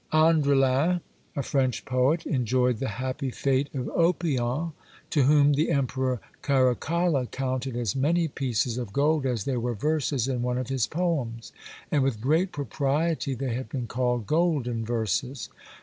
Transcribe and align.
Andrelin, 0.11 1.01
a 1.35 1.43
French 1.43 1.85
poet, 1.85 2.25
enjoyed 2.25 2.79
the 2.79 2.87
happy 2.97 3.29
fate 3.29 3.69
of 3.75 3.85
Oppian, 3.95 4.71
to 5.11 5.23
whom 5.25 5.53
the 5.53 5.69
emperor 5.69 6.19
Caracalla 6.41 7.27
counted 7.29 7.75
as 7.77 7.95
many 7.95 8.27
pieces 8.27 8.79
of 8.79 8.93
gold 8.93 9.27
as 9.27 9.43
there 9.45 9.59
were 9.59 9.75
verses 9.75 10.27
in 10.27 10.41
one 10.41 10.57
of 10.57 10.69
his 10.69 10.87
poems; 10.87 11.51
and 11.91 12.01
with 12.01 12.19
great 12.19 12.51
propriety 12.51 13.35
they 13.35 13.53
have 13.53 13.69
been 13.69 13.85
called 13.85 14.25
"golden 14.25 14.83
verses." 14.83 15.49